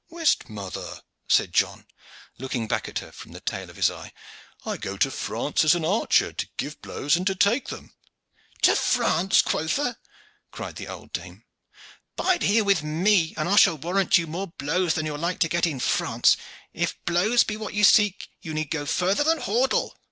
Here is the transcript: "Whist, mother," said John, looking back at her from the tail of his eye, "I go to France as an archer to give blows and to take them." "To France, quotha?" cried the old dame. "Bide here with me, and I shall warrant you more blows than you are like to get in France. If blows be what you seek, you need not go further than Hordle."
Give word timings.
"Whist, 0.09 0.49
mother," 0.49 1.01
said 1.29 1.53
John, 1.53 1.85
looking 2.39 2.67
back 2.67 2.87
at 2.89 2.97
her 2.97 3.11
from 3.11 3.33
the 3.33 3.39
tail 3.39 3.69
of 3.69 3.75
his 3.75 3.91
eye, 3.91 4.13
"I 4.65 4.77
go 4.77 4.97
to 4.97 5.11
France 5.11 5.63
as 5.63 5.75
an 5.75 5.85
archer 5.85 6.33
to 6.33 6.49
give 6.57 6.81
blows 6.81 7.15
and 7.15 7.27
to 7.27 7.35
take 7.35 7.67
them." 7.67 7.93
"To 8.63 8.75
France, 8.75 9.43
quotha?" 9.43 9.99
cried 10.49 10.77
the 10.77 10.87
old 10.87 11.13
dame. 11.13 11.43
"Bide 12.15 12.41
here 12.41 12.63
with 12.63 12.81
me, 12.81 13.35
and 13.37 13.47
I 13.47 13.57
shall 13.57 13.77
warrant 13.77 14.17
you 14.17 14.25
more 14.25 14.47
blows 14.47 14.95
than 14.95 15.05
you 15.05 15.13
are 15.13 15.19
like 15.19 15.37
to 15.41 15.47
get 15.47 15.67
in 15.67 15.79
France. 15.79 16.35
If 16.73 16.95
blows 17.05 17.43
be 17.43 17.55
what 17.55 17.75
you 17.75 17.83
seek, 17.83 18.27
you 18.41 18.55
need 18.55 18.69
not 18.73 18.79
go 18.79 18.85
further 18.87 19.23
than 19.23 19.39
Hordle." 19.39 19.93